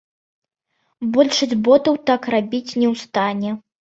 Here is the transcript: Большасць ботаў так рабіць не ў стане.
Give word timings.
Большасць 1.17 1.55
ботаў 1.67 1.99
так 2.11 2.21
рабіць 2.35 2.67
не 2.79 2.87
ў 2.93 3.03
стане. 3.07 3.49